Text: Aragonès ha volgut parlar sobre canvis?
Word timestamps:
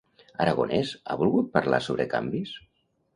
Aragonès 0.45 0.93
ha 1.05 1.17
volgut 1.19 1.51
parlar 1.57 1.81
sobre 1.89 2.07
canvis? 2.15 2.55